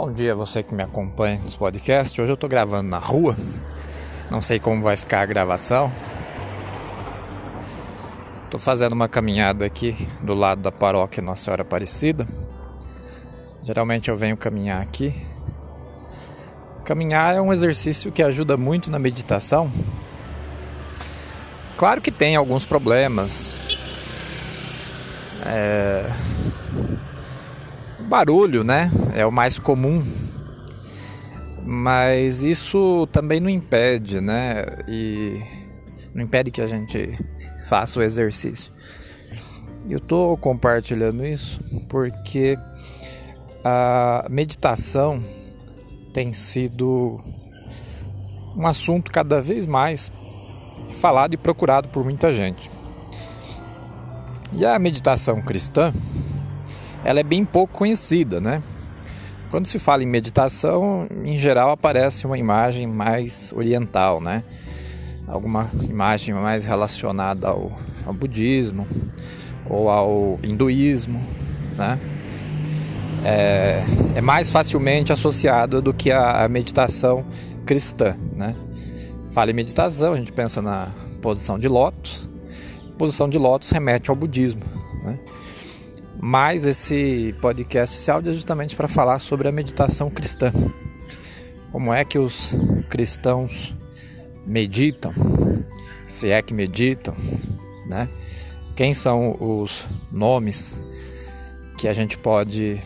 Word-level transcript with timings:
Bom 0.00 0.12
dia 0.12 0.32
você 0.32 0.62
que 0.62 0.72
me 0.72 0.84
acompanha 0.84 1.40
nos 1.40 1.56
podcasts. 1.56 2.16
Hoje 2.16 2.30
eu 2.30 2.34
estou 2.34 2.48
gravando 2.48 2.88
na 2.88 3.00
rua. 3.00 3.36
Não 4.30 4.40
sei 4.40 4.60
como 4.60 4.80
vai 4.80 4.96
ficar 4.96 5.22
a 5.22 5.26
gravação. 5.26 5.90
Estou 8.44 8.60
fazendo 8.60 8.92
uma 8.92 9.08
caminhada 9.08 9.66
aqui 9.66 9.96
do 10.22 10.34
lado 10.34 10.62
da 10.62 10.70
paróquia 10.70 11.20
Nossa 11.20 11.46
Senhora 11.46 11.62
Aparecida. 11.62 12.28
Geralmente 13.64 14.08
eu 14.08 14.16
venho 14.16 14.36
caminhar 14.36 14.80
aqui. 14.80 15.12
Caminhar 16.84 17.34
é 17.34 17.40
um 17.40 17.52
exercício 17.52 18.12
que 18.12 18.22
ajuda 18.22 18.56
muito 18.56 18.92
na 18.92 19.00
meditação. 19.00 19.68
Claro 21.76 22.00
que 22.00 22.12
tem 22.12 22.36
alguns 22.36 22.64
problemas. 22.64 23.52
É 25.44 26.27
barulho, 28.08 28.64
né? 28.64 28.90
É 29.14 29.24
o 29.24 29.30
mais 29.30 29.58
comum. 29.58 30.02
Mas 31.64 32.42
isso 32.42 33.06
também 33.12 33.38
não 33.38 33.50
impede, 33.50 34.20
né? 34.20 34.64
E 34.88 35.40
não 36.14 36.24
impede 36.24 36.50
que 36.50 36.62
a 36.62 36.66
gente 36.66 37.12
faça 37.66 38.00
o 38.00 38.02
exercício. 38.02 38.72
Eu 39.88 39.98
estou 39.98 40.36
compartilhando 40.36 41.24
isso 41.24 41.60
porque 41.88 42.58
a 43.64 44.26
meditação 44.30 45.22
tem 46.12 46.32
sido 46.32 47.20
um 48.56 48.66
assunto 48.66 49.10
cada 49.10 49.40
vez 49.40 49.66
mais 49.66 50.10
falado 50.94 51.34
e 51.34 51.36
procurado 51.36 51.88
por 51.88 52.02
muita 52.02 52.32
gente. 52.32 52.70
E 54.52 54.64
a 54.64 54.78
meditação 54.78 55.40
cristã 55.42 55.92
ela 57.04 57.20
é 57.20 57.22
bem 57.22 57.44
pouco 57.44 57.78
conhecida, 57.78 58.40
né? 58.40 58.62
Quando 59.50 59.66
se 59.66 59.78
fala 59.78 60.02
em 60.02 60.06
meditação, 60.06 61.06
em 61.24 61.36
geral 61.36 61.70
aparece 61.70 62.26
uma 62.26 62.36
imagem 62.36 62.86
mais 62.86 63.52
oriental, 63.54 64.20
né? 64.20 64.44
Alguma 65.26 65.70
imagem 65.88 66.34
mais 66.34 66.64
relacionada 66.64 67.48
ao, 67.48 67.72
ao 68.04 68.12
budismo 68.12 68.86
ou 69.68 69.88
ao 69.88 70.38
hinduísmo, 70.42 71.20
né? 71.76 71.98
É, 73.24 73.82
é 74.16 74.20
mais 74.20 74.50
facilmente 74.50 75.12
associada 75.12 75.80
do 75.80 75.92
que 75.92 76.10
a, 76.10 76.44
a 76.44 76.48
meditação 76.48 77.24
cristã, 77.64 78.16
né? 78.36 78.54
Fala 79.30 79.50
em 79.50 79.54
meditação, 79.54 80.12
a 80.12 80.16
gente 80.16 80.32
pensa 80.32 80.60
na 80.60 80.88
posição 81.22 81.58
de 81.58 81.68
lótus. 81.68 82.28
Posição 82.98 83.28
de 83.28 83.38
lótus 83.38 83.70
remete 83.70 84.10
ao 84.10 84.16
budismo? 84.16 84.77
Mas 86.20 86.66
esse 86.66 87.34
podcast, 87.40 87.96
esse 87.96 88.10
áudio 88.10 88.30
é 88.30 88.34
justamente 88.34 88.74
para 88.74 88.88
falar 88.88 89.18
sobre 89.20 89.48
a 89.48 89.52
meditação 89.52 90.10
cristã. 90.10 90.52
Como 91.70 91.92
é 91.94 92.04
que 92.04 92.18
os 92.18 92.54
cristãos 92.90 93.74
meditam, 94.44 95.12
se 96.04 96.30
é 96.30 96.42
que 96.42 96.52
meditam, 96.52 97.14
né? 97.86 98.08
Quem 98.74 98.94
são 98.94 99.36
os 99.40 99.84
nomes 100.10 100.78
que 101.78 101.86
a 101.86 101.92
gente 101.92 102.16
pode 102.18 102.80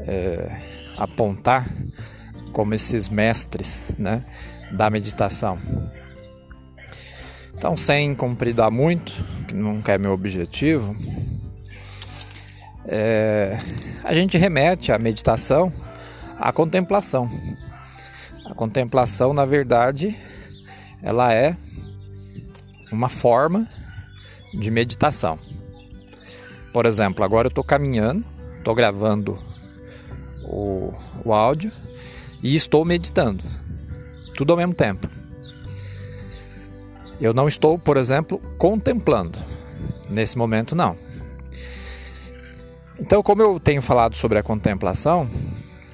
é, 0.00 0.60
apontar 0.96 1.68
como 2.52 2.74
esses 2.74 3.08
mestres, 3.08 3.82
né, 3.98 4.24
da 4.72 4.88
meditação? 4.88 5.58
Então, 7.54 7.76
sem 7.76 8.14
compridar 8.14 8.70
muito, 8.70 9.14
que 9.46 9.54
nunca 9.54 9.92
é 9.92 9.98
meu 9.98 10.12
objetivo, 10.12 10.94
é, 12.88 13.58
a 14.04 14.12
gente 14.14 14.38
remete 14.38 14.92
a 14.92 14.98
meditação 14.98 15.72
à 16.38 16.52
contemplação. 16.52 17.30
A 18.44 18.54
contemplação, 18.54 19.32
na 19.32 19.44
verdade, 19.44 20.16
ela 21.02 21.32
é 21.32 21.56
uma 22.92 23.08
forma 23.08 23.66
de 24.54 24.70
meditação. 24.70 25.38
Por 26.72 26.86
exemplo, 26.86 27.24
agora 27.24 27.46
eu 27.46 27.50
estou 27.50 27.64
caminhando, 27.64 28.24
estou 28.58 28.74
gravando 28.74 29.38
o, 30.44 30.92
o 31.24 31.32
áudio 31.32 31.72
e 32.42 32.54
estou 32.54 32.84
meditando, 32.84 33.42
tudo 34.36 34.52
ao 34.52 34.56
mesmo 34.56 34.74
tempo. 34.74 35.08
Eu 37.20 37.32
não 37.32 37.48
estou, 37.48 37.78
por 37.78 37.96
exemplo, 37.96 38.38
contemplando. 38.58 39.38
Nesse 40.10 40.36
momento, 40.38 40.76
não. 40.76 40.96
Então, 42.98 43.22
como 43.22 43.42
eu 43.42 43.60
tenho 43.60 43.82
falado 43.82 44.16
sobre 44.16 44.38
a 44.38 44.42
contemplação, 44.42 45.28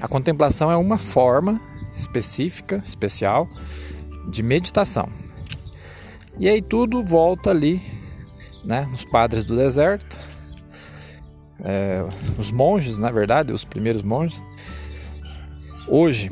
a 0.00 0.06
contemplação 0.06 0.70
é 0.70 0.76
uma 0.76 0.98
forma 0.98 1.60
específica, 1.96 2.80
especial 2.84 3.48
de 4.30 4.42
meditação. 4.42 5.08
E 6.38 6.48
aí 6.48 6.62
tudo 6.62 7.02
volta 7.02 7.50
ali, 7.50 7.82
né, 8.64 8.86
nos 8.90 9.04
padres 9.04 9.44
do 9.44 9.56
deserto, 9.56 10.18
é, 11.64 12.04
os 12.38 12.50
monges, 12.50 12.98
na 12.98 13.10
verdade, 13.10 13.52
os 13.52 13.64
primeiros 13.64 14.02
monges. 14.02 14.42
Hoje 15.88 16.30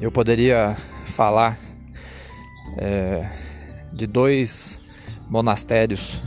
eu 0.00 0.10
poderia 0.10 0.76
falar 1.06 1.58
é, 2.76 3.28
de 3.92 4.06
dois 4.06 4.80
monastérios 5.28 6.22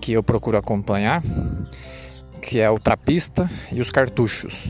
que 0.00 0.12
eu 0.12 0.22
procuro 0.22 0.56
acompanhar 0.56 1.22
que 2.46 2.60
é 2.60 2.70
o 2.70 2.78
trapista 2.78 3.48
e 3.72 3.80
os 3.80 3.90
cartuchos. 3.90 4.68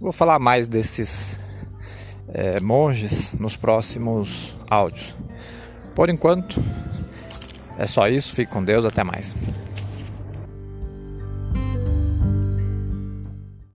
Vou 0.00 0.12
falar 0.12 0.38
mais 0.38 0.68
desses 0.68 1.38
é, 2.32 2.60
monges 2.60 3.32
nos 3.34 3.56
próximos 3.56 4.54
áudios. 4.68 5.14
Por 5.94 6.08
enquanto, 6.08 6.62
é 7.78 7.86
só 7.86 8.08
isso. 8.08 8.34
Fique 8.34 8.50
com 8.50 8.64
Deus. 8.64 8.84
Até 8.84 9.04
mais. 9.04 9.36